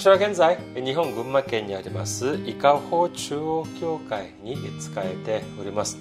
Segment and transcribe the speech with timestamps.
[0.00, 5.98] 私は現在日本群馬県にあります伊香保中央教会に仕えております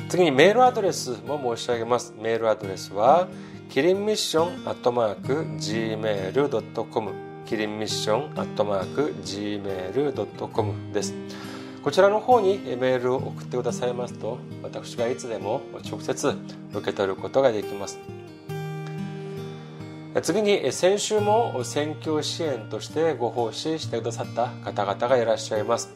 [0.09, 2.13] 次にメールアドレスも申し上げます。
[2.21, 3.27] メールアドレスは
[3.69, 7.13] キリンミッションアットマーク gmail.com
[7.45, 11.13] キリンミッションアットマーク gmail.com です。
[11.83, 16.35] こちらの方にメールを送ってくださいますと私がいつでも直接
[16.73, 17.99] 受け取ることができます。
[20.21, 25.93] 次に先週も選挙支援としてご奉仕してくださった方々がいらっしゃいます。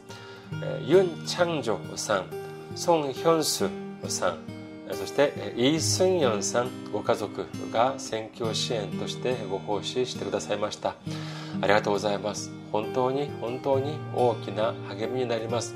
[0.86, 2.26] ユン・チャンジョさん
[2.74, 3.70] ソン・ヒョンス
[4.08, 4.38] さん
[4.92, 10.96] そしてイー・スンヨンさんご家族が選挙支援としてご奉仕してくださいました。
[11.60, 12.50] ありがとうございます。
[12.72, 15.74] 本当に本当に大きな励みになります。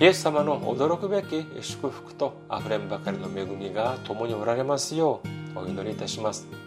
[0.00, 5.20] イエス様の驚くべき祝福とあふれんばかりの恵みが共におられますよ
[5.54, 6.65] うお祈りいたします。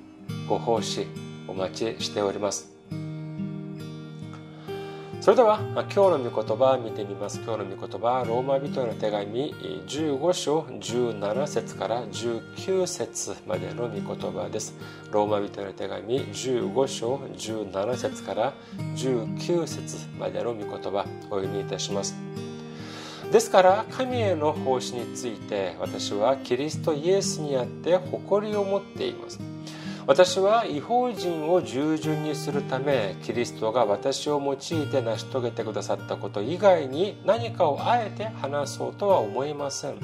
[0.49, 1.07] ご奉仕
[1.47, 2.74] お待ちしております。
[5.25, 7.41] それでは今日の御言葉を見てみます。
[7.43, 14.75] 今日の御言葉はローマ人への手紙15章17節から19節までの御言葉です。
[15.09, 18.53] ローマ人への手紙15章17節から
[18.95, 22.15] 19節までの御言葉お読みいたします。
[23.31, 29.39] ですから神への奉仕について私はキリストイエスにあって誇りを持っています。
[30.07, 39.95] 私は違法人を従順にするためキリストが私を用いて成し遂げてくださったこと以外に何かをあえて話そうとは思いません。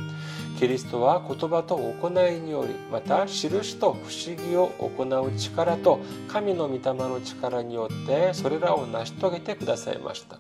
[0.58, 10.38] キリストは言葉と行いによりまた印と不思議を行う力と神の御霊の力によってそれらを成し遂げてくださいました。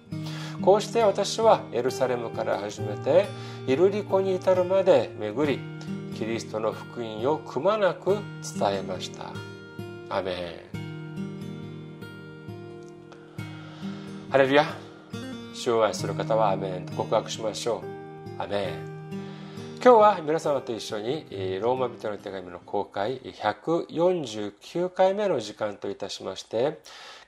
[0.61, 3.25] こうして私はエルサレムから始めて
[3.67, 5.59] イルリコに至るまで巡り
[6.17, 8.17] キリストの福音をくまなく
[8.59, 9.50] 伝えました。
[10.13, 10.81] アメン
[14.29, 14.65] ハレルヤ
[15.53, 17.81] 主を愛する方はアメンと告白しましょ
[18.37, 18.91] うアメン
[19.83, 21.25] 今日は皆様と一緒に
[21.61, 26.79] ローマ人の手紙の公開149回目の時間といたしまして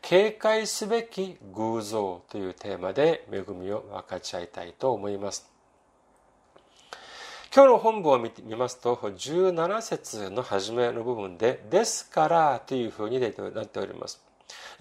[0.01, 5.53] 警戒すべき偶像というテーマで恵みを分かち合いたいと思います
[7.56, 13.32] 今日の本文を見てみますと、17節の初めの部分で、ですからというふうになっ
[13.68, 14.20] ております。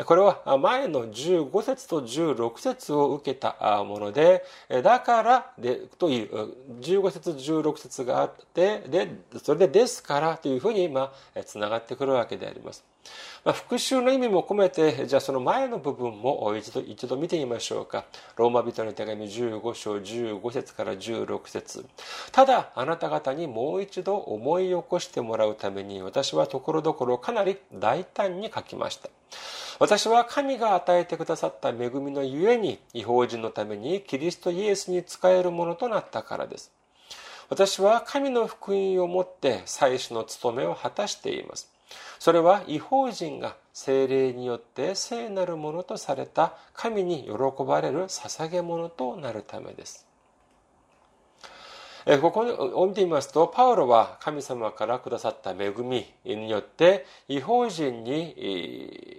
[0.06, 4.42] これは前の15節と16節を受けたもので、
[4.82, 11.12] だからでという15節16節があって、で、それでですからというふうに今、
[11.44, 12.82] つながってくるわけであります。
[13.44, 18.04] まあ、復習の意味も込めて、じゃあその前の部分も一度一度見てみましょうか。
[18.36, 21.84] ローマ人の手紙15章15節から16節
[22.30, 29.10] ただ、あなた方にもう一度思い起こしてもらうために、私はところどころかなり大胆に書きました。
[29.78, 36.70] 私は神が与えてくださった恵みのゆえに、違法人のためにキリストイエスに仕えるものとなったからです。
[37.48, 41.70] 私は神の福音をもって祭司の務めを果たしています。
[42.18, 50.06] それは違法人が精霊によって聖なるものとされた神に喜ばれる捧げ物となるためです。
[52.20, 52.40] ここ
[52.74, 59.11] を見てみますと、パウロは神様からくださった恵みによって違法人に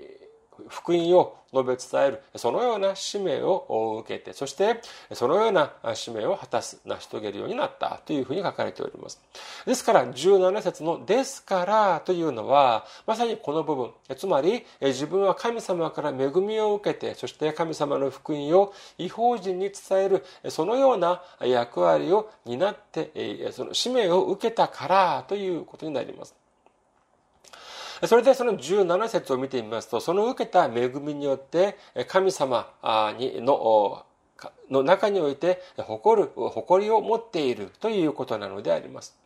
[0.68, 4.82] 福音を述べ伝える、そのような使命を受けて、そして
[5.14, 9.22] そのような使命を果たす、成し遂げるようになったというふうに書かれております。
[9.66, 26.36] ですから、17節のですからというのは、まさにこの部分、つまり自分は神様から恵みを受けて、そして神様の福音を違法人に伝える、そのような役割を担って、その使命を受けたからということになります。
[28.08, 31.78] それでその17節を見てみますと、その受けた恵みによって、
[32.08, 32.68] 神様
[33.18, 34.06] にの
[34.70, 39.23] の中において誇る、誇りを持っているということなのであります。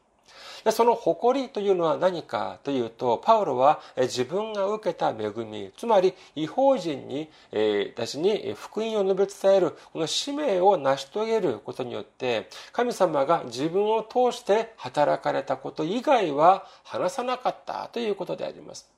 [0.67, 18.89] でその誇りというのは何かというと、パウロは自分が受けた恵み、つまり違法人に、えたちに福音を述べ伝える、この使命を成し遂げることによって、神様が自分を通して働かれたこと以外は話さなかったということであります。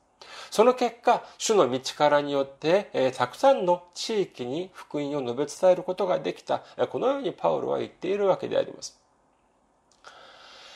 [0.50, 6.64] その結果、主の道からによって、えたくさんの地域に福音を述べ伝えることができた。
[6.90, 8.99] このようにパウロは言っているわけであります。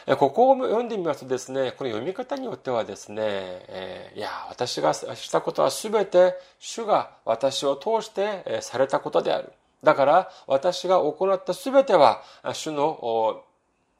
[0.06, 9.54] ここを読んでみますとですね、この読み方によってはですね、えー、いや、私がしたことは全て主が私を通してされたことである。
[9.82, 12.22] だから、私が行った全ては、
[12.54, 13.44] 主の、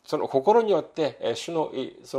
[0.06, 1.72] その心によって、主の、
[2.04, 2.18] そ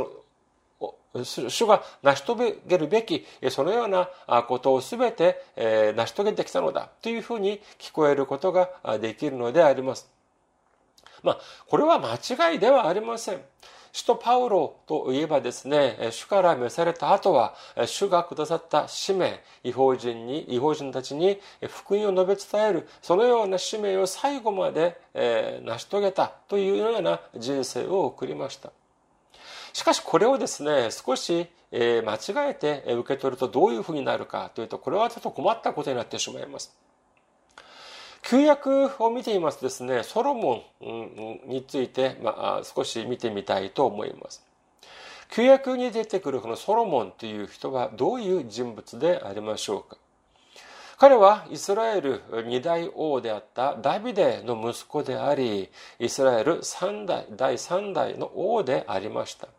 [1.13, 2.35] の、主が成し遂
[2.65, 4.09] げるべき、そのような
[4.47, 5.43] ことを全て
[5.95, 10.09] 成し遂げてきたのだというふうに聞こえることができるのであります。
[11.23, 13.41] まあ、これは間違いではありません。
[13.95, 17.55] 使徒パウロといえばですね、主から召された後は、
[17.85, 21.39] 主がくださった使命、違法人に、違法人たちに
[21.69, 28.73] 福音を述べ伝える、そのような使命を最後まで、え成し遂げたというような人生を送りました。
[29.71, 36.75] しかしこれをですね、少し間違えて受け取るとどういうふうになるかというと、これはちょっと困ったことになってしまいます。
[38.27, 44.43] 旧約を見ていますとですね、ソロモンについて、まあ、少し見てみたいと思います。
[45.29, 49.97] 旧約に出てくるこのソロモンという人はどういう人物でありましょうか
[50.97, 59.49] 彼はイスラエル二大王であったダビデの息子であり、イスラエル三代、第三代の王でありました。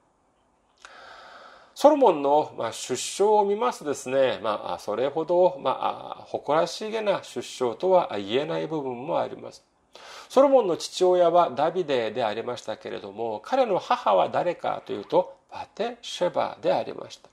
[1.76, 9.62] ソロモンの、出生を見ますとですね、まあ、それほど、まあ、誇らしげな出生とは言えない部分もあります。
[10.30, 17.28] ソロモンの父親はダビデでありましたけれども、彼の母は誰かというと、パテシェバでありました。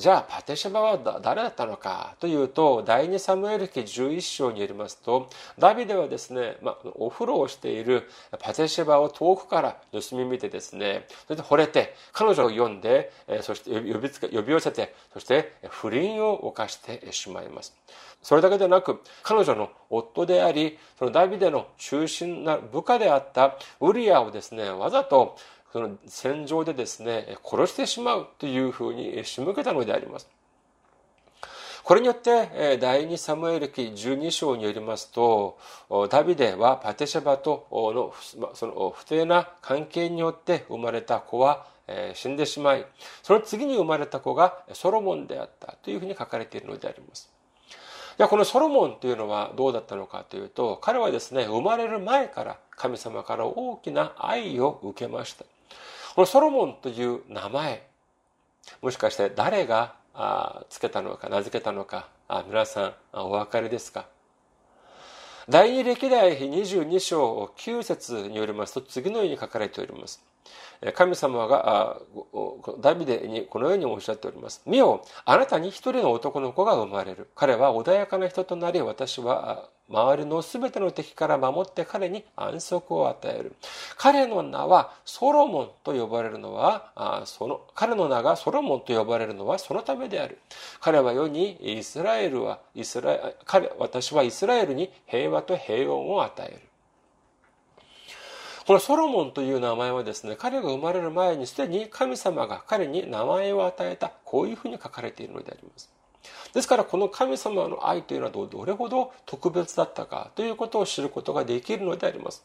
[0.00, 5.28] じゃあパテシェバは誰だったのかというと第2サムエル記11章によりますと
[5.58, 17.76] ダビデはですね、まあ、お風呂をしているパテシェバを遠くから盗み見てですねそれで惚れて彼女を呼んでそして呼びつけ呼び寄せてそして不倫を犯してしまいます。
[18.22, 25.36] それだけでなく彼女の夫でありそのダビデの中心な部下であったウリアをですねわざと
[25.72, 30.28] その戦場でですね、殺してしまうというふうに仕向けたのであります。
[31.82, 35.58] これによって、第2サムエル記12章によりますと、
[36.10, 38.12] ダビデはパテシャバとの
[38.54, 41.66] その不定な関係によって生まれた子は
[42.14, 42.86] 死んでしまい、
[43.22, 47.30] その次に生まれた子がソロモンであったというふうに書かれているのであります。
[48.18, 55.46] ではこのソロモンというのはどうだったのかというと、彼はですね、生まれる前から神様から大きな愛を受けました。
[56.20, 57.82] このソロモンという名前、
[58.82, 59.94] もしかして誰が
[60.68, 62.10] つけたのか、名付けたのか、
[62.46, 64.04] 皆さんお分かりですか
[65.48, 70.22] 第二歴代22章9節によりますと次のように書かれております。
[70.94, 71.96] 神様が
[72.82, 74.60] ダビデにこのようにおっしゃっております。
[74.66, 77.30] 見よ、あなたに一人の男の子が生まれる。
[77.34, 83.56] 彼は穏やかな人となり、私は周りのすべての敵から守って彼に安息を与える。
[83.96, 90.38] 彼の名はソロモンと呼ばれるのは、その、彼の名がソロモンと呼ばれるのはそのためである。
[90.80, 96.60] 彼は世にイスラエルは、イスラエ彼、私はイスラエルに平和と平穏を与える。
[98.66, 105.90] このソロモンという名前はですね、彼が生まれる前にすでに神様が彼に名前を与えた、こういうふうに書かれているのであります。
[106.52, 112.44] ですからこの神様の愛というのはどれほど特別だったかということを知ることができるのであります。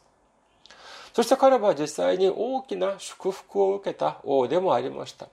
[1.12, 5.28] そして彼は実際に大きな祝福を受けた王でもありました。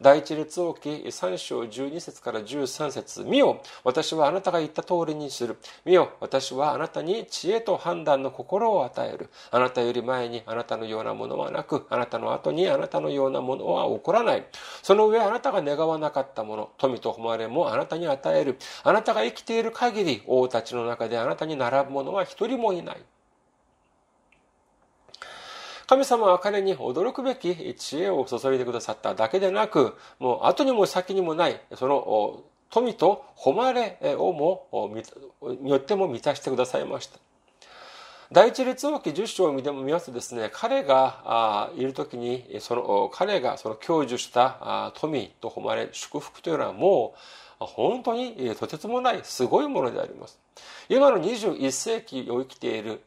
[0.00, 5.58] 第一列王記3章12節から13節見よ、私はあなたが言った通りにする。
[5.84, 9.30] 見よ、私はあなたに知恵と判断の心を与える。
[9.50, 14.44] あなたより前にあなたのようなものはなく、あなたの後にあなたのようなものは起こらない。
[14.82, 18.58] その上あなたが願わなかったもの、富と誉れもあなたに与える。
[18.82, 23.04] あなたが生きている限り、王たちの中であなたに並ぶ者は一人もいない。
[25.94, 33.72] 神様は彼に驚くべき知恵を注いでくださっただけでなく、もう後にも先にもない、その富と誉
[34.02, 34.90] れをも、
[35.60, 37.20] によっても満たしてくださいました。
[38.32, 47.14] 第一列王記10章を見ますとですね、彼がいる時に、その、彼がその享受した富と誉れ、祝福というのはも
[47.53, 50.38] う、本当にとてつもないすごいものであります。
[50.88, 53.00] 今の21世紀を生きている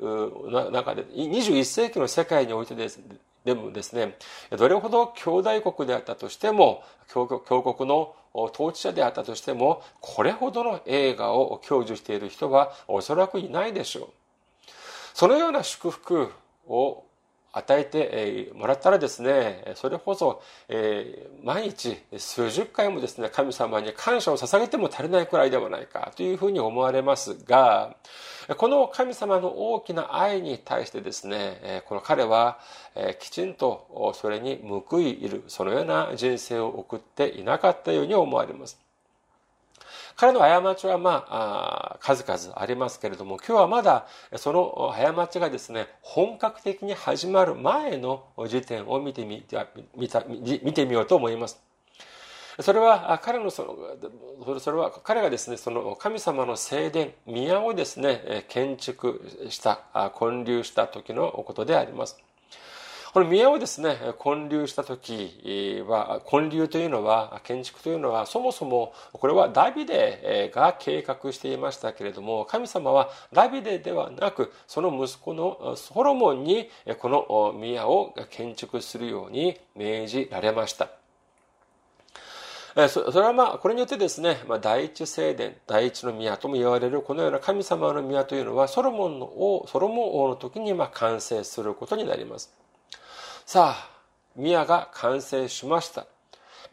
[0.71, 2.99] 中で、21世紀の世界においてです
[3.45, 4.17] でもですね、
[4.51, 14.07] どれほど兄弟国であったとしても、強国の統治者であったとしても、これほどの映画を享受している人はおそらくいないでしょう。
[15.13, 16.31] そのような祝福
[16.67, 17.05] を
[17.57, 27.95] 与えてもらったらですね、それこそ、え毎日数十回もですね、神様に感謝を捧げても足りないくらいではないかというふうに思われますが、
[28.57, 32.59] この神様の大きな愛に対してですね、この彼は
[33.19, 38.86] きちんとそれに報いる、そのような人生を送っていなかったように思われます。
[40.17, 49.45] 彼の過ちはまあ、数々ありますけれども、今日はまだその過ちがですね、本格的に始まる前の時点を見てみ
[49.95, 51.61] 見た見てみようと思います。
[52.59, 53.63] それは彼のそ
[54.43, 59.81] の、それは彼がですね、その神様の聖殿、宮をですね、建築した、
[60.17, 62.17] 建立した時のことであります。
[63.17, 76.69] この宮をですね、建立した時は、建立というのは、建築というのは、そもそも、これはダビデが計画していましたけれども、神様はダビデではなく、その息子のソロモンに、
[76.99, 80.87] この宮を建築するように命じられました。
[82.89, 92.66] それはまあ、これによってですね、まあ、第一聖殿、第一の宮とも言われるこのような神様の宮というのは、ソロモンの王、ソロモン王の時にまあ完成することになります。
[93.49, 93.89] さあ、
[94.35, 96.05] 宮が完成しました。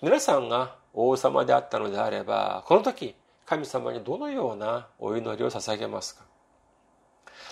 [0.02, 3.14] 皆さんが王様であったのであれば、この時、
[3.47, 6.25] 神様にどのようなお祈りを捧げますか？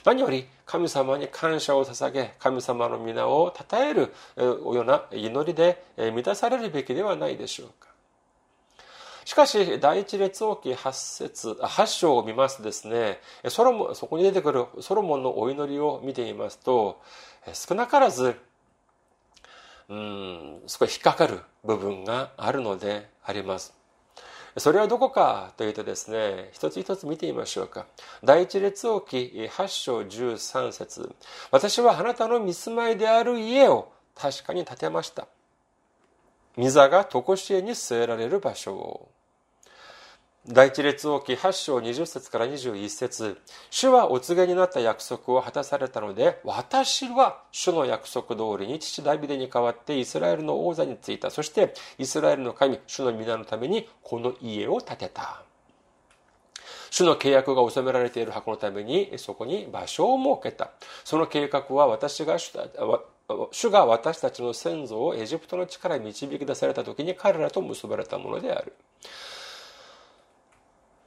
[0.04, 7.90] 何より神様に感謝を捧げ、神様の皆を称えるような祈りで満たされるべきではないでしょうか。
[9.24, 17.00] しかし、第一列王記八節、八章を見ますとですね、ソロモン、そこに出てくるソロモンのお祈りを見てみますと、
[17.52, 18.34] 少なからず
[19.92, 23.74] うん少し引っかかる部分があるのであります。
[24.56, 27.86] それはどこかというとですね、一つ一つ見てみましょうか。
[28.24, 31.14] 第一列王記8章13節
[31.50, 35.28] 私はあなたの見住まいである家を確かに建てました。
[36.56, 39.08] 御座が常しえに据えられる場所を。
[40.48, 51.30] 第一列王記8章20節から21節主はお告げになった約束を果たされたので、私は主の約束通りに父ダビデに代わってイスラエルの王座についた。
[51.30, 55.44] そして、イスラエルの神、主の皆のためにこの家を建てた。
[56.90, 60.72] 主の契約が収められている箱のためにそこに場所を設けた。
[61.04, 68.74] その計画は私が主が私たちの先祖をエジプトの地から導き出された時に彼らと結ばれたものである。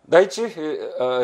[0.08, 0.40] 第一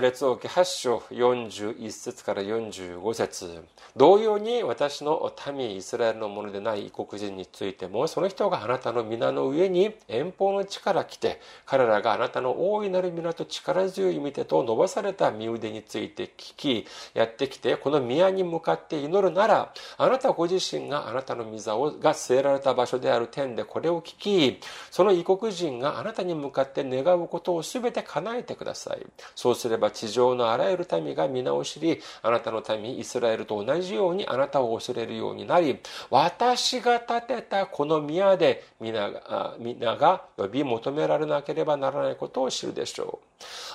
[0.01, 3.63] 列王記8章41節から45節。
[3.95, 24.59] 同様に私の民イスラエルのものでない異国人についてもその人があなたの皆の上に遠方の地から来て彼らがあなたの大いなる皆と力強い見てと伸ばされた身腕について聞きやってきてこの宮に向かって祈るならあなたご自身があなたの御座が据えられた場所である天でこれを聞き
[24.89, 28.70] その異国人があなたに向かって願うことを全て叶えてください。
[28.71, 29.05] ださい。
[29.35, 43.27] そうすれば地上のあらゆる民が皆を知りあなたの民イスラエルと同じようにあなたを恐れるようになり私が建てたこの宮で皆が皆が呼び求められなければならないことを知るでしょう。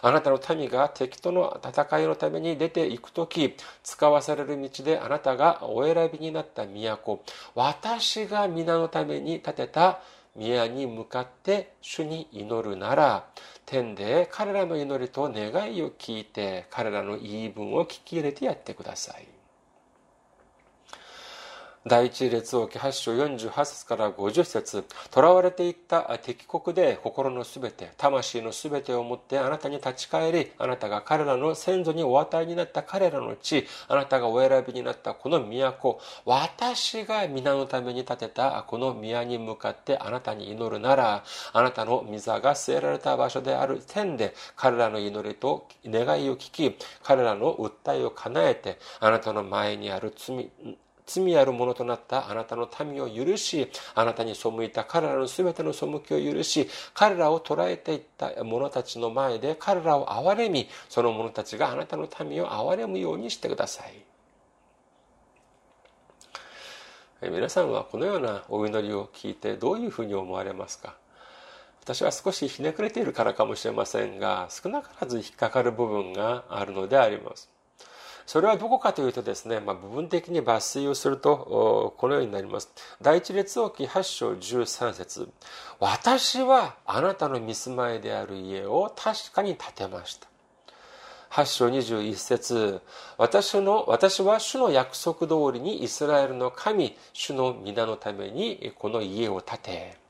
[0.02, 7.20] あなたの民が敵との戦いのために出ていく時使わされる道であなたがお選びになった都
[7.54, 10.00] 私が皆のために建てた
[10.36, 13.26] 宮に向かって主に祈るなら
[13.66, 19.35] 天で彼らの祈りと願いを聞いて彼らの言い分を聞き入れてやってください。
[21.88, 24.84] 第一列王記8章48節から50節。
[25.14, 50.50] 囚われていった敵国で心のすべて魂のすべてを持ってあなたに立ち返りあなたが彼らの先祖にお与えになった彼らの地あなたがお選びになったこの都私が皆のために建てたこの宮に向かってあなたに祈るならあなたの御座が据えられた場所である天で彼らの祈りと願いを聞き彼らの訴えを叶えてあなたの前にある罪
[51.06, 64.02] 罪あるものとなったあなたの民を許し、あなたに背いた彼らの全ての背きを許し、彼らを捕らえていった者たちの前で彼らを憐れみ、その者たちがあなたの民を憐れむようにしてください。
[67.22, 70.96] 皆さんはこのようなお祈りを聞いてどういうふうに思われますか？
[71.82, 77.48] 私は少しひねくれているからかもしれませんが少なからず引っかかる部分があるのであります
[78.26, 82.70] それはどこかというとですね、まあ、部分的に抜粋をすると、このようになります。
[83.00, 85.28] 第一列王記8章13節
[85.78, 90.26] 私はあなたの見住まいである家を確かに建てました。
[91.30, 92.80] 8章21節
[93.16, 100.05] 私の、私は主の約束通りにイスラエルの神、主の皆のためにこの家を建て、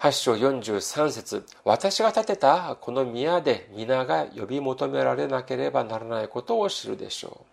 [0.00, 7.44] 8章43節私が建てたこの宮で皆が呼び求められなければならないことを知るでしょ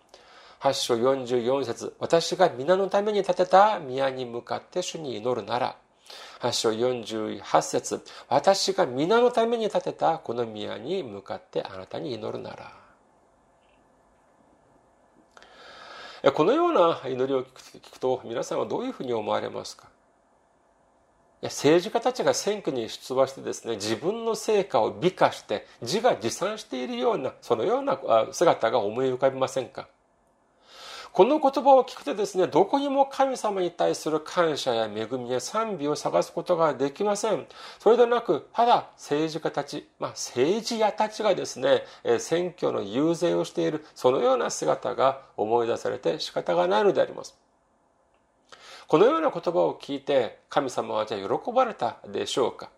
[0.62, 0.64] う。
[0.64, 5.76] 8章44節私が皆のために建てた宮に向かって主に祈るなら。
[6.40, 12.56] 8章48節私が皆のために建てたこの宮に向かってあなたに祈るな
[16.22, 16.32] ら。
[16.32, 19.87] このような祈りを聞くと皆さんはどういうふうに思われますか？
[21.42, 27.98] 政治家たちが選挙に出馬してですね自分の成果を美化して自画自賛しているようなそのような
[28.32, 29.86] 姿が思い浮かびませんか？
[31.10, 37.46] この言葉を聞くとですねどこにも神様に対する感謝や恵みや賛美を探すことができません。
[37.78, 41.84] それでなくただ政治家たち、まあ、政治家たちがですね
[42.18, 47.36] 選挙の遊説をしているそのような姿が思い出されて仕方がないのであります。
[48.88, 52.70] このような言葉を聞いて神様はじゃあ喜ばれたでしょうか？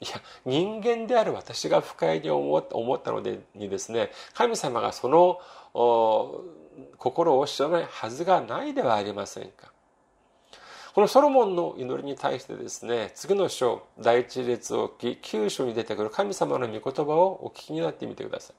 [0.00, 5.38] いや人間である私が不快に思ったのでにですね神様がその
[6.98, 9.72] 心を知らないはずがないではありませんか？
[10.94, 18.56] このソロモンの祈りに対してですね次の章第一列を記9章に出てくる神様の御言葉をお聞きになってみてください。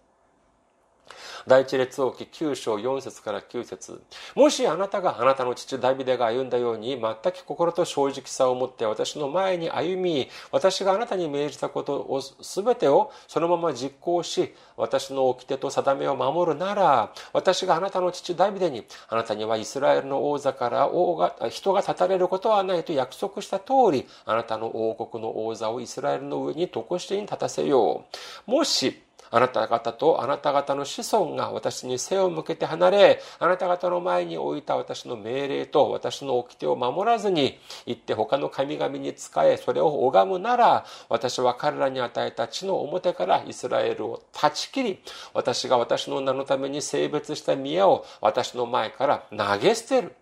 [1.47, 4.01] 第一列王記9章4節から9節。
[4.35, 28.03] もしあなたがあなたの父ダビデが歩んだように全く心と正直さを持って私の前に歩み私があなたに命じたことを全てをそのまま実行し私の掟と定めを守るなら私があなたの父ダビデにあなたにはイスラエルの王座から王が人が立たれることはないと約束した通りあなたの王国の王座をイスラエルの上にとこしてに立たせよ
[28.47, 28.51] う。
[28.51, 44.99] もしあなた方とあなた方の子孫が私に背を向けて離れ、あなた方の前に置いた私の命令と私の掟を守らずに、行って他の神々に仕え、それを拝むなら、私は彼らに与えた地の表からイスラエルを断ち切り、
[45.33, 50.15] 私が私の名のために性別した宮を私の前から投げ捨てる。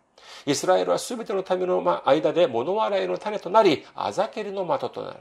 [0.46, 5.20] イスラエルは全ての民の間で物笑いの種となり、あざけりの的となる。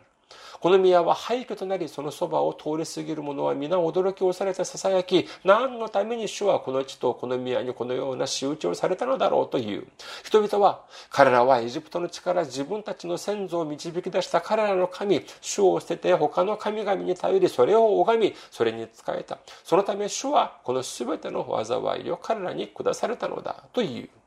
[0.64, 9.86] この宮は廃墟となり、そのそばを通り過ぎる者は皆驚きをされて囁き、何のために主はこの地とこの宮にこのような仕打ちをされたのだろうという。
[10.22, 19.40] 人々は、彼らはエジプトの地から自分たちの先祖を導き出した彼らの神、主を捨てて他の神々に頼り、それを拝み、それに仕えた。
[19.64, 24.23] そのため主はこの全ての災いを彼らに下されたのだという。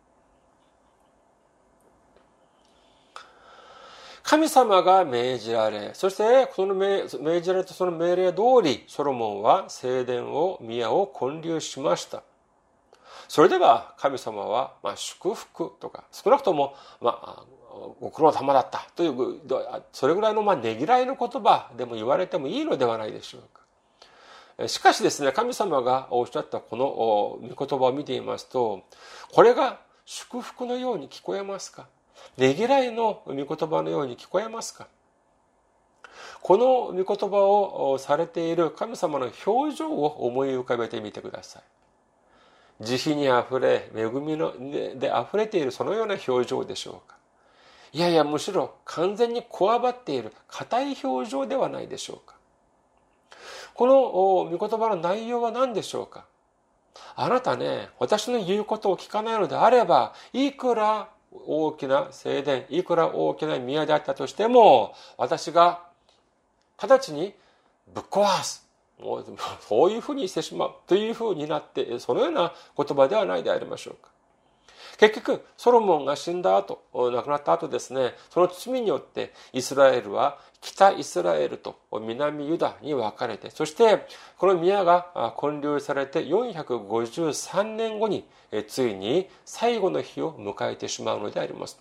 [4.30, 7.08] 神様が命じられ、そしてその命
[7.42, 12.24] じられたその命令通り、ソロモンは聖殿を、宮を建立しました。
[13.30, 17.44] それでは神様は、まあ、祝福とか、少なくとも、まあ、
[18.02, 19.40] ご苦労様だったという、
[19.94, 23.44] それぐらいのまあねぎらいの言葉でも言われてもいいのではないでしょう
[24.58, 24.68] か。
[24.68, 26.86] しかしですね、神様がおっしゃったこの
[27.56, 28.82] 御言葉を見ていますと、
[29.32, 31.88] これが祝福のように聞こえますか？
[32.38, 34.88] ねぎらいの御言葉のように聞こえますか？
[36.42, 41.64] この御言葉をされている神様の表情を思い浮かべてみてください。
[42.80, 44.54] 慈悲にあふれ、恵みの
[45.00, 47.18] であふれているそのような表情でしょうか？
[47.92, 52.36] いやいや、むしろ完全にこわばっている硬い表情ではないでしょうか？
[53.74, 56.26] この御言葉の内容は何でしょうか？
[57.16, 61.10] あなたね、私の言うことを聞かないのであれば、いくら
[61.46, 65.84] 大きな聖殿、いくら大きな宮であったとしても、私が
[66.82, 67.34] 直ちに
[67.94, 68.68] ぶっ壊す。
[69.00, 69.26] もう、
[69.62, 74.10] そういうふうにしてしまうというふうになって、そのような言葉ではないでありましょうか。
[74.98, 84.08] 結局、ソロモンが死んだ後、亡くなった後ですね、その罪によってイスラエルは北イスラエルと南ユダに分かれて、そして
[84.38, 88.26] この宮が建立されて453年後に
[88.68, 91.80] ついに最後の日を迎えてしまうのであります。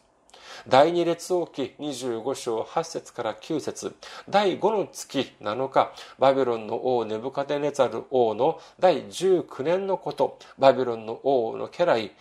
[0.69, 3.95] 第二列王記25章8節から9節
[4.29, 12.13] 第5の月7日、バビロンの王ネブカデネザル王の第19年のこと、バビロンの王の家来、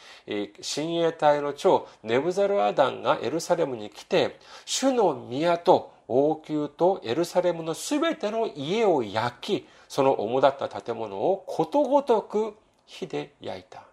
[0.62, 12.54] 親衛隊の長ネブザルアダンがエルサレムに来て、主の宮と王宮とエルサレムのすべての家を焼き、その主だった建物をことごとく
[12.86, 13.85] 火で焼いた。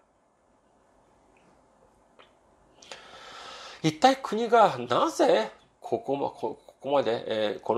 [3.83, 7.75] 一体国がなぜここまここまで、こ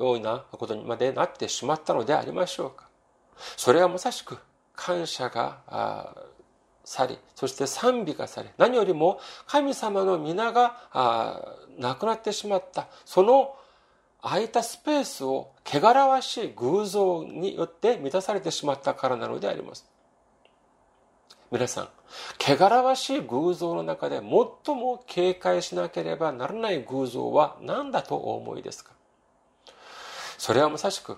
[0.00, 2.88] のようなことにまでなってしまったのでありましょうか？
[3.56, 4.38] それはまさしく
[4.74, 6.14] 感謝が
[6.84, 13.54] 去り、そして賛美がされ、何よりも神様の皆がなくなってしまった、その
[14.22, 19.86] 空いたスペースを汚らわしい偶像によって満たされてしまったからなのであります。
[21.50, 21.88] 皆さん、
[22.38, 28.92] 汚らわしい偶像の中で最も警戒しなければならない偶像は何だとお思いですか？
[30.36, 31.16] それはまさしく、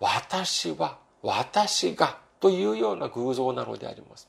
[0.00, 4.28] 私は、私がというような偶像なのであります。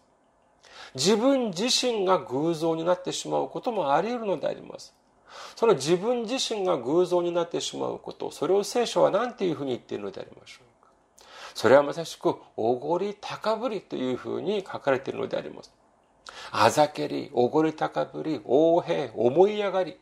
[0.95, 4.93] 自分自身が偶像になってしまうこともあり得るのであります。
[5.55, 10.68] その自分自身が偶像になってしまうこと、それを聖書は何ていうふうに言っているのでありましょう？
[11.53, 15.73] それはまさしく、おごり高ぶりというふうに書かれているのであります。
[16.51, 19.97] あざけり、おごり高ぶり、横兵、思い上がり。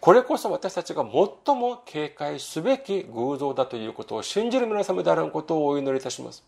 [0.00, 6.44] これこそ私たちが最も警戒すべき偶像だということを信じる皆様であることをお祈りいたします。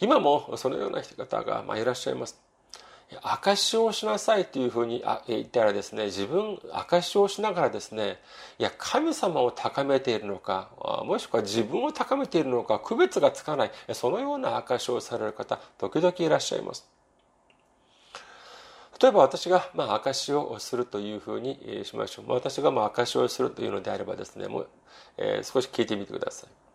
[0.00, 2.49] 今もそのような方がいらっしゃいます。
[3.22, 8.18] 証しをしなさいというふうに言ったらですね、自分、証しをしながらですね、
[8.58, 10.70] いや、神様を高めているのか、
[11.04, 16.88] もしくは自分を高めているのか、区別がつかない、そのような証しをされる方、時々いらっしゃいます。
[19.00, 22.30] 例えば私が、まあ、証しをするというふうにしましょう。
[22.30, 24.68] 私が、まあ、証しをするというのであればですね、もう、
[25.16, 26.69] えー、少し聞いてみてください。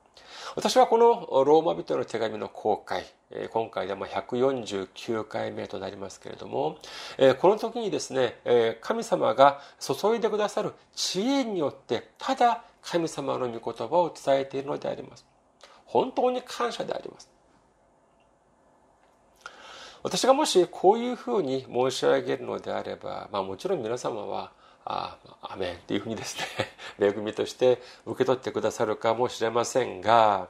[0.55, 3.05] 私はこのローマ人の手紙の公開、
[3.51, 6.77] 今回で149回目となりますけれども、
[7.41, 8.39] この時にですね、
[8.79, 15.25] 神様が注いでくださる知恵によって、ただ神様の御言葉を伝えているのであります。
[15.83, 17.29] 本当に感謝であります。
[20.03, 24.53] 私がもしこういうふうに申し上げるのであれば、まあもちろん皆様は
[24.85, 26.45] ああ、アメンっていうふうにですね、
[27.01, 30.47] 恵みとして受け取ってくださるかもしれませんが、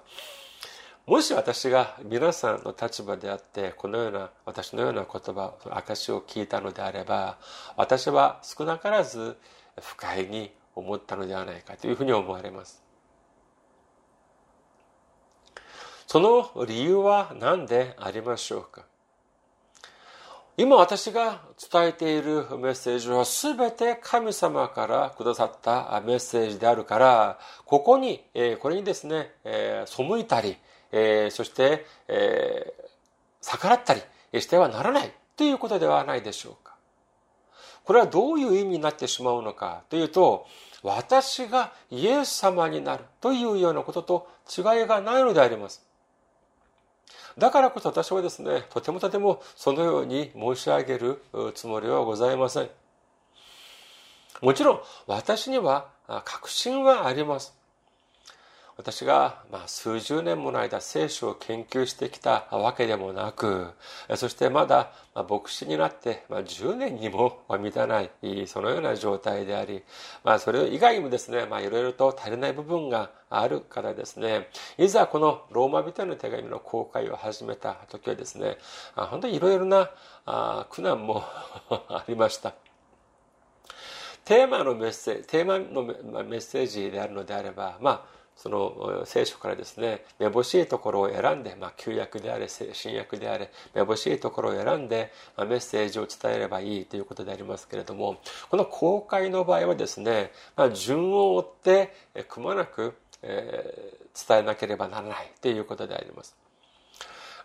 [1.06, 7.38] もし私が皆さんの立場であって、このような、私のような言葉、証を聞いたのであれば、
[7.78, 9.38] 私は少なからず
[9.82, 12.84] 不快に思ったのではないかというふうに思われます。
[16.08, 18.86] その理由は何でありましょうか？
[20.58, 28.24] 今私が伝えているメッセージは全て神様からくださったメッセージであるから、ここに、
[28.62, 29.34] これにですね、
[29.86, 30.56] 背いたり、
[31.30, 31.86] そして、
[33.42, 34.02] 逆らったり
[34.40, 36.76] してはならないということではないでしょうか。
[37.84, 40.48] これはどういう意味になってしまうのかというと、
[40.84, 45.86] 私がイエス様になるというようなことと違いがないのであります。
[47.38, 51.22] だからこそ私はですね、とてもとてもそのように申し上げる
[51.54, 52.70] つもりはございません。
[54.42, 55.90] もちろん私には
[56.24, 57.54] 確信はあります。
[58.78, 63.68] 私が、まあ、数十年もの間聖書を研究してきたわけでもなく、
[64.16, 68.12] そしてまだ、ま、牧師になって、まあ、10年にも満たない、
[68.48, 69.82] そのような状態であり、
[70.26, 78.58] まあ、それ以外にもですね、まあ、いろいろと足りない部分があるからですね、いざこのローマ人への手紙の公開を始めた時はですね、
[78.96, 79.90] 本当にいろいろな
[80.70, 81.24] 苦難も
[81.70, 82.54] ありました。
[84.26, 85.84] テーマのメッセージ、テーマの
[86.24, 98.20] メッセージであるのであれば、まあ、その聖書からですねめぼしいところを選んで、まあ、旧約であれ新約であれめぼしいところを選んで、まあ、メッセージを伝えればいいということでありますけれども
[98.50, 101.94] この公開の場合はですね、まあ、順を追って
[102.28, 106.36] くまなく、えー、伝えなければならないということであります。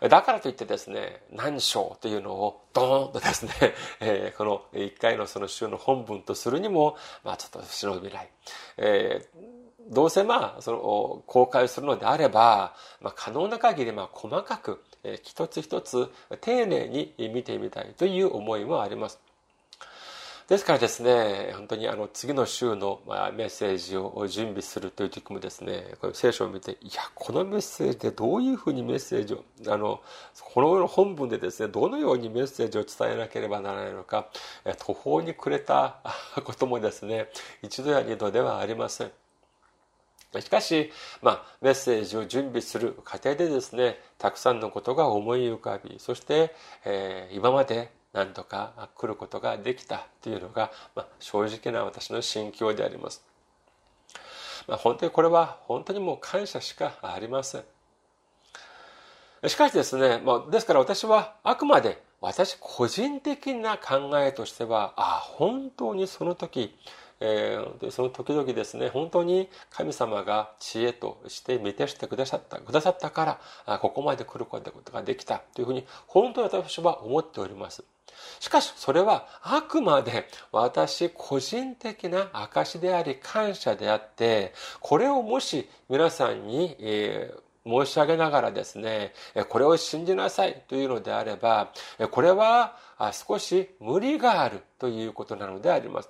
[0.09, 3.51] だからといってですね、何章というのをドーンとですね、
[4.01, 8.29] えー、この一回のその週の本文とするにも、まあちょっと忍びない。
[8.77, 16.09] えーどうせまあ、その、公開するのであれば、まあ、可能な限りまあ、細かく、えー、一つ一つ
[16.41, 19.19] 丁寧に見てみたいという思いもあります。
[20.51, 22.99] ですからですね、本当にあの次の週の
[23.37, 30.01] メッセージを準備するという時もですね、こ聖書を見て、いや、このメッセージでどういうふうにメッセージを、あの、
[30.53, 34.27] この本文でですね、どのようにメッセージを伝えなければならないのか、
[34.85, 36.01] 途方に暮れた
[36.43, 37.29] こともですね、
[37.61, 39.11] 一度や二度ではありません。
[40.39, 40.91] しかし、
[41.21, 53.23] まあ、メッセージを準備する過程でですね、たくさんのことが思い浮かび、そして、えー、今まで何とか来ることができたというのが、まあ、正直な私の心境であります。
[54.67, 57.63] まあ、本当にこれは本当にもう感謝しかありません。
[59.47, 66.77] しかしですね、まあ、ですから私はあくまで私個人的な考えとしては、ああ、本当にその時、
[67.21, 77.83] えー、その時々ですね、本当に神様が知恵として満たしてくださった、くださったから、ここまで来ることができたというふうに、本当に私は思っております。
[78.39, 89.13] しかし、それはあくまで私個人的な証であり感謝であって、これをもし皆さんに、えー申し上げながらですね、
[89.49, 91.71] これを信じなさいというのであれば、
[92.09, 92.75] これは
[93.13, 96.09] 少し無理があるということなのであります。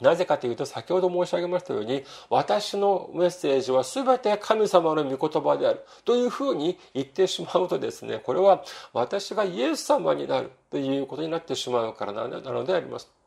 [0.00, 13.21] なぜかというと、先ほど申し上げましたように、私のメッセージは全て神様の御言葉であるというふうに言ってしまうとですね、これは私がイエス様になるということになってしまうからなのであります。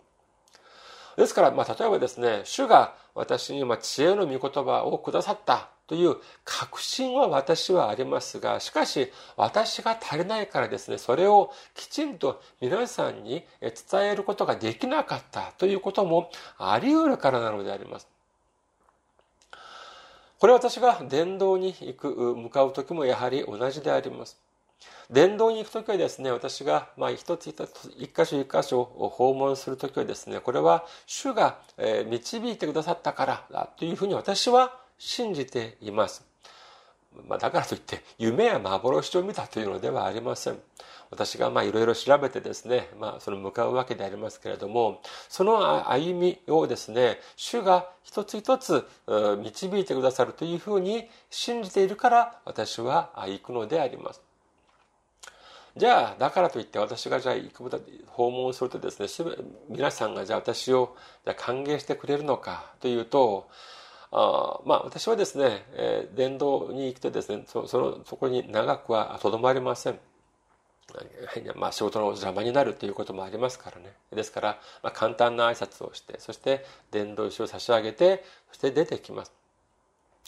[1.17, 13.71] ですから、まあ、例えばですね、主が私に知恵の御言葉をくださったという確信は私はありますが、しかし私が足りないからですね、それをきちんと皆さんに伝
[14.11, 18.07] えることができなかったということもあり得るからなのであります。
[20.39, 24.44] これは私が伝道に行く、向かう時もやはり同じであります。
[25.11, 31.59] 伝道に行く時はですね、私が、まあ、一つ一つ、一箇所一箇所を訪問する時はですね、これは主が
[32.07, 36.25] 導いてくださったからだというふうに私は信じています。
[37.27, 40.59] まあ、だからといって夢や幻を見たというのではありません。
[41.11, 54.21] 私がまあいろいろ調べてですね、まあその向かうわけでありますけれども、その歩みをですね、主が一つ一つ導いてくださるというふうに信じているから私は行くのであります。
[55.77, 59.09] じゃあ、だからといって私がじゃあ行く訪問するとですね、
[59.69, 63.49] 皆さんがじゃあ私をじゃ歓迎してくれるのかというと、
[64.11, 69.99] あまあ私はですね、えー、伝道に行くとですねそそのそこに長くはとどまりません。
[71.55, 73.91] まあ、仕事の邪魔になるということもありますからね。
[74.13, 79.33] ですから、まあ、簡単な挨拶をして、そして伝道書を差し上げて、そして出てきます。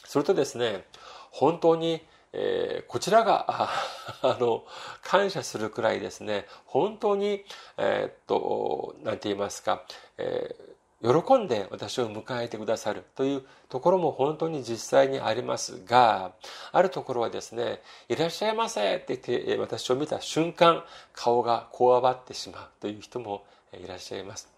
[0.03, 0.85] するとですね、
[1.31, 2.01] 本当に、
[2.33, 3.45] えー、こちらが、
[4.21, 4.65] あの、
[5.03, 7.45] 感謝するくらいですね、本当に、
[7.77, 9.83] えー、っと、なんて言いますか、
[10.17, 16.33] えー喜んで私を迎えてくださるというところも本当に実際にありますが、
[16.71, 24.49] あるところはですね、いらっしゃいませって言って私を見た瞬間、顔がこわばってしまうという人もいらっしゃいます。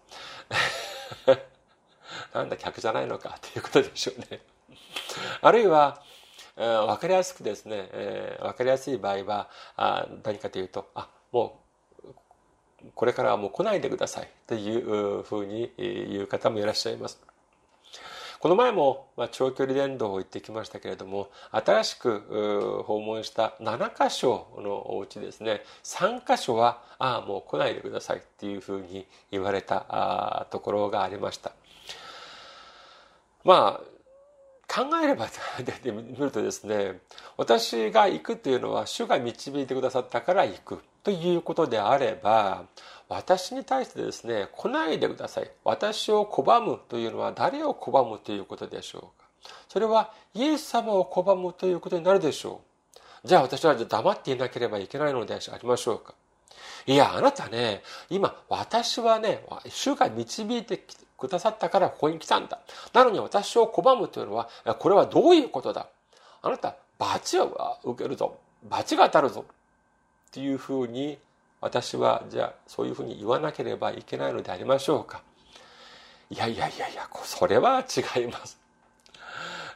[2.32, 4.40] なんだ客じゃないのかということでしょうね。
[5.42, 6.02] あるいは、
[6.56, 11.60] えー、分かりやすくですね、えー、分かりやすい場合はあ何かというとあも
[12.82, 17.20] うこれからはもう来ないでくださいというふうに言う方もいらっしゃいます。
[18.40, 31.52] この前も、まあ、長距離電動を行ってきましたけれども新しく訪問した7箇所のお家ですね3箇所はああもう来ないでくださいっていうふうに言われたところがありました
[33.44, 33.89] まあ
[34.72, 35.26] 考えれば
[35.82, 37.00] で見るとですね
[37.36, 42.66] 私が行くというのは主が導いてくださったから行くということであれば
[43.08, 45.50] 私に対してですね来ないでください。
[45.64, 49.26] 私を拒むというのは誰を拒むということでしょうか。
[49.68, 52.60] それはイエス様を拒むということになるでしょ
[53.24, 53.26] う。
[53.26, 56.14] じゃあ私は黙っていなければいけないのでありましょうか。
[56.86, 60.84] いやあなたね今私はね主が導いて
[61.20, 62.58] くださったからここに来たんだ。
[62.94, 65.86] なのに私を拒むというのは、これはどういうことだ
[66.42, 68.38] あなた、罰を受けるぞ。
[68.68, 69.44] 罰が当たるぞ。
[69.48, 71.18] っていうふうに、
[71.60, 75.22] 私は、じゃあ、そういうふうに言わなければいけないのでありましょうか。
[76.30, 78.58] いやいやいやいや、それは違います。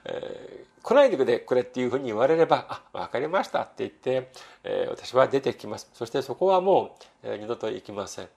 [0.06, 4.30] え、来ないでくれっていうふうに言われれば、あ、わかりましたって言って、
[4.62, 5.90] えー、私は出てきます。
[5.94, 8.28] そしてそこはもう、えー、二度と行きません。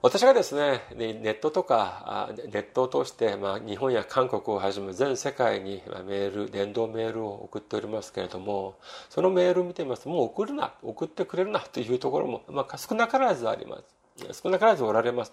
[0.00, 8.76] 私がですねネットとかネットを通して、まあ、日本や韓国をはじめ全世界にメール電動メールを送っておりますけれども
[9.10, 13.78] そのメールを見てみますともう送るな送ってくれるなというところも、まあ、少なからずありま
[14.22, 15.32] す少なからずおられます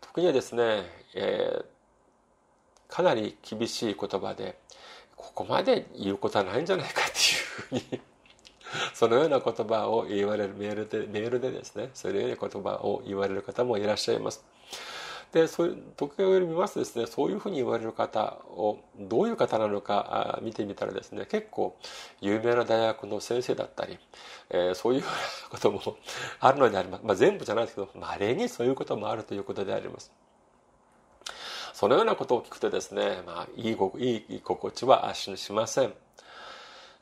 [0.00, 0.82] 特にはですね、
[1.14, 1.64] えー、
[2.90, 4.58] かなり厳しい言葉で
[5.16, 8.00] ここまで言うことはないんじゃないかっていうふうに
[8.94, 14.44] そのような言葉を言われるメールでメールでですねそういうような言葉を言われる方もいらっしゃいます。
[15.32, 21.76] でそういう時計を見ますとですねそういうふうに言われる方をどういう方なのか見てみたらですね結構
[22.20, 23.98] 有名な大学の先生だったり、
[24.50, 25.02] えー、そういう
[25.50, 25.80] ことも
[26.40, 30.10] あるのであります、まあ、全部じゃないですけどまれにそういうこともあるということであります。
[31.80, 35.94] そのようなことを聞くとですね、まあ、いいいい心地はしません。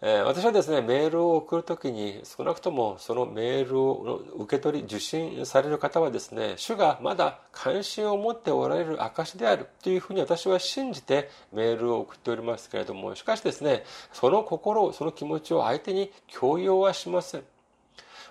[0.01, 17.43] え私はですねメールを送るときに少なくともそのメールを受け取り受信される方はですね主がまだ関心を持っておられる証であるというふうに私は信じてメールを送っておりますけれどもしかしですねその心をその気持ちを相手に強要はしません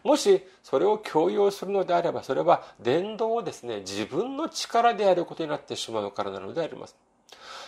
[0.07, 6.95] もしそれを強要するのであればそれは伝道をですね自分の力であることになってしまうからなのであります。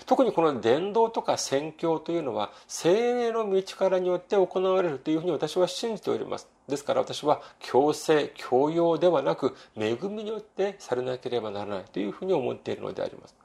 [0.06, 6.48] 特にこの伝道とか宣教というのは精霊の道からによって行われるというふうに私は信じております。
[6.70, 13.36] ですから私は強制強要ではなく恵みによってされなければならないというふうに思っているのであります。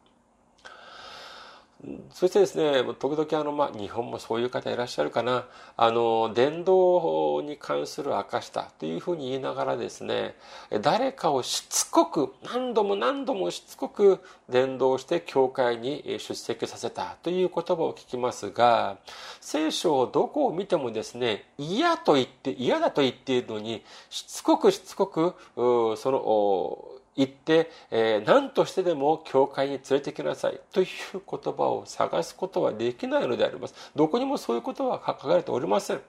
[2.12, 10.34] そしてですね、時々あの、まあ、日本もそういう方いらっしゃるかな、あの、伝道に関する証だというふうに言いながらですね、
[10.80, 18.98] 誰かをしつこく、何度も何度もしつこく伝道して教会に出席させたという言葉を聞きますが、
[19.40, 31.22] 聖書をどこを見てもですね、嫌と言って、嫌だと言っているのに、しつこくしつこく、その、行って、えー、何としてでも教会に連れてきなさいという言
[31.54, 33.92] 葉を探すことはできないのであります。
[33.94, 36.00] どこにもそういうことは書かれておりません。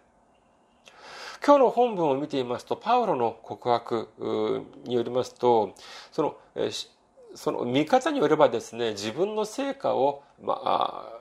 [1.46, 4.10] 今日の本文を見ていますと、パウロの告白
[4.86, 5.76] によりますと、
[6.12, 6.88] その、えー、
[7.36, 11.20] その見方によればですね、自分の成果を、まあ、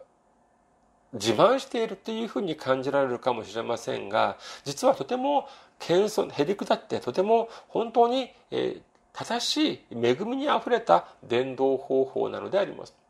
[1.13, 5.47] 自慢しているというふうに感じられるかもしれませんが、実はとても
[5.79, 8.83] 謙遜、へりくだってとても本当に、えー
[9.15, 13.04] 正しい恵みにあふれた伝道方法なのであります。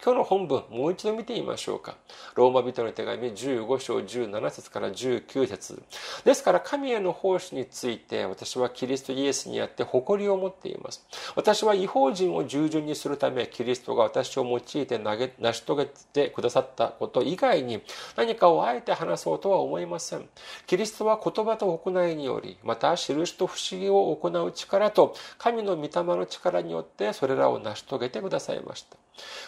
[0.00, 1.96] 今日の本文、もう一度見てみましょうか。
[2.36, 5.82] ローマ人の手紙15章17節から19節
[6.24, 11.04] ですから神への奉仕について私はキリストイエスにあって誇りを持っています。
[11.34, 17.82] 私は違法人を従順にするためキリストが私を用いて成し遂げてくださったこと以外に
[18.14, 20.28] 何かをあえて話そうとは思いません。
[20.68, 28.96] キリストは言葉と行いにより、また印と不思議を行う力と神の御霊の力によってそれらを成し遂げてくださいました。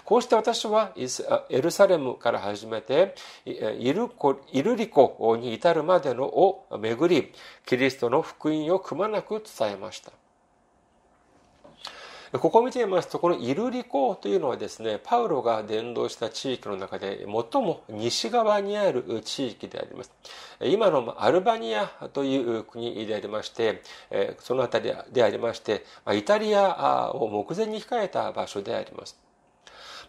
[0.04, 0.94] こうして私は
[1.50, 3.14] エルサレムから始めて
[3.44, 7.30] イルコイルリコに至るまでのを巡り
[7.66, 10.12] キリストの福音をくまなく伝えました
[12.38, 20.12] ここを見てみますと、このイルリコというのはですね、パウロが伝道した地域の中で最も西側にある地域であります。
[20.60, 23.82] 今のアルバニアという国でありまして、
[24.38, 29.29] その辺りでありまして、イタリアを目前に控えた場所であります。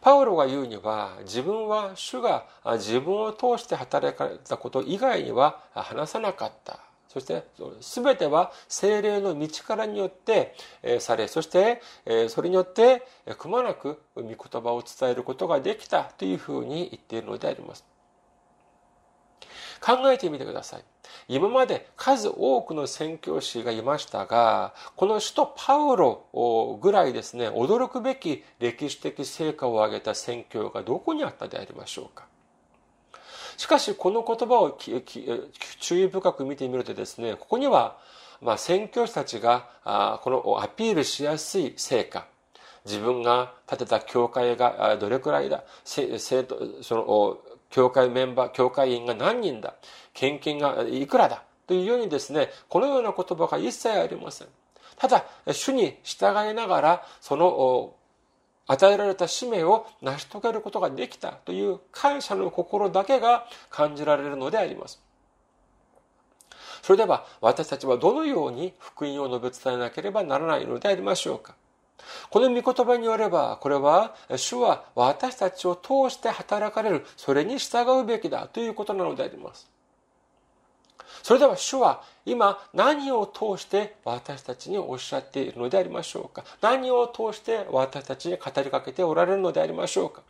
[0.01, 6.79] パウロが言うには、自分は主が自分を通して働かれたこと以外には話さなかった。
[7.11, 7.43] そして
[7.81, 10.55] 全ては精霊の道からによって
[10.99, 11.81] されそして
[12.29, 13.05] それによって
[13.37, 17.83] くまなく御言葉を伝えることができたというふうに言っているのであります
[19.81, 20.85] 考えてみてください
[21.31, 32.25] 今まで数多くの宣教師がいましたがこの首都パウロぐらいですね驚くべき歴史的成果を上げた宣教がどこにあったでありましょうか。
[33.61, 34.75] しかし、この言葉を
[35.79, 37.99] 注意深く見てみるとですね、ここには、
[38.41, 39.69] まあ、宣教師たちが、
[40.23, 42.25] このアピールしやすい成果、
[42.85, 47.37] 自分が建てた教会がどれくらいだ、生徒、その、
[47.71, 49.75] 教会メンバー、教会員が何人だ、
[50.13, 54.47] 献金がいくらだ、というようにですね、このような言葉が一切ありません。
[54.97, 57.93] ただ、主に従いながら、その
[58.67, 65.01] 与えられた使命を成し遂げることができたという感謝の心だけが感じられるのであります。
[66.81, 71.55] それでは私たちはどのように福音を述べ伝えなければならないのでありましょうか
[72.29, 79.69] この御言葉によれば、これは、主は私たちを通して働かれる、それに従うべきだということなのであります。
[81.23, 90.23] それでは主は今何を通して私たちにおっしゃっているのでありましょうか何を通して私たちに語りかけておられるのでありましょうか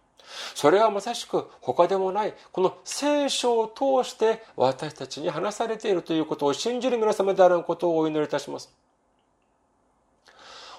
[0.56, 8.72] それはまさしく他でもないこの聖書を通して私たちに話されているということを信じる皆様であることをお祈りいたします。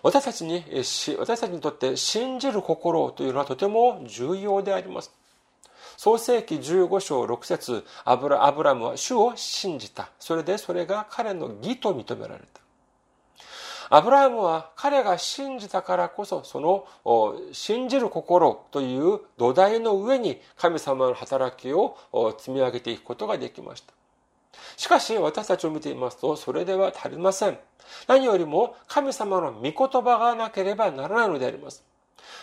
[0.03, 0.65] 私たちに、
[1.19, 5.13] 私たちにとって信じる心というのはとても重要であります。
[5.97, 10.11] 創世紀15章6節アブラアブラムは主を信じた。
[10.19, 12.63] それでそれが彼の義と認められた。
[13.95, 16.87] アブラハムは彼が信じたからこそその
[17.53, 21.99] 信じる心という土台の上に神様の働きを
[22.39, 23.93] 積み上げていくことができました。
[24.77, 27.59] しかし私たちを見ていますとそれでは足りません。
[28.07, 31.85] 何よりも神様の御言葉がなければならないのであります。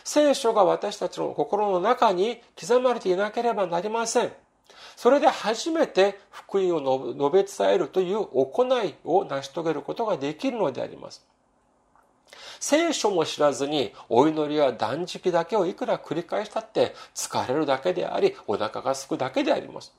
[0.03, 4.31] 聖書が私たちの心の中に刻まれていなければなりません。
[4.95, 11.25] それで初めて福音を述べ伝えるという行いを成し遂げることができるのであります。
[12.59, 19.93] 聖書も知らずにお祈りや断食だけをいくら繰り返したって疲れるだけでありお腹が空くだけであります。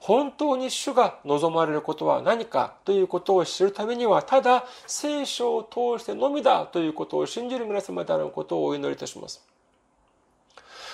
[0.00, 9.44] 本当に主が望まれることは何かということを知るためには、ただ聖書を通してのみだということを信じる皆様であることをお祈りいたします。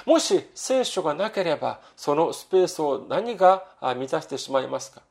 [0.05, 5.03] もし聖書がなければ、そのスペースを何が満たしてしまいますか？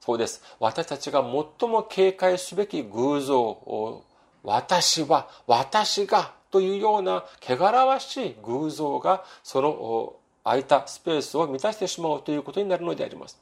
[0.00, 0.42] そうです。
[0.58, 4.04] 私たちが最も警戒すべき偶像を、
[4.42, 10.14] 私は、私がというような汚らわしい偶像がその
[10.44, 13.40] 空いたスペースを満たしてしまうということになるのであります。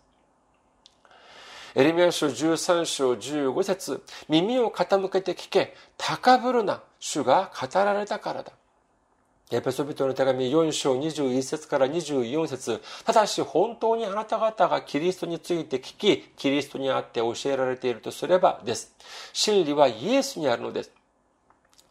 [1.74, 8.53] エレミア書13章15節耳を傾けて聞け、高ぶるな、主が語られたからだ。
[9.53, 18.94] エペソビトの手紙4章21節から24節ただし本当にあなた方がキリストについて聞き、キリストにあって教えられているとすればです。
[19.32, 20.99] 真理はイエスにあるのです。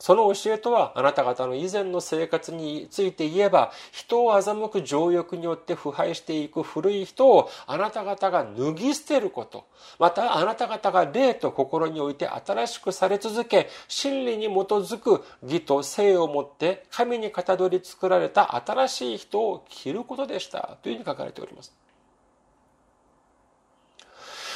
[0.02, 9.68] その教えとはあなた方の以前の生活について言えば人を欺く情欲によって腐敗していく古い人をあなた方が脱ぎ捨てること。
[10.00, 20.78] またあなた方が霊と心において新しくされ続け真理に基づく義と性をもって神にかたどり作られた新しい人を着ることでした。
[20.82, 21.76] というふうに書かれております。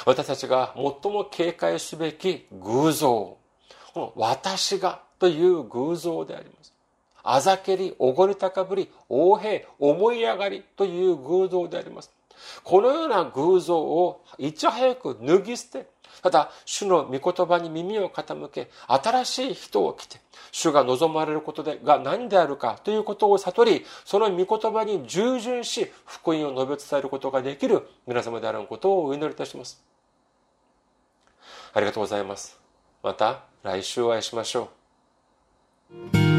[0.05, 3.37] 私たちが最も警戒すべき偶像
[4.15, 6.73] 私がという偶像であります。
[7.23, 12.11] あざけり、おごり高ぶり、横兵、思い上がりという偶像であります。
[12.61, 15.87] このような偶像をいち早く脱ぎ捨て、
[16.21, 20.19] ただ、主の御言葉に耳を傾け、新しい人を来て、
[20.51, 29.81] 主が望まれることでが何であるかということを悟り、その御言葉に従順し、福音を述べ伝えることができる皆様であることをお祈りいたします。
[31.71, 32.59] ありがとうございます。
[33.01, 34.82] また来週お会いしましょう。
[35.93, 36.32] Thank you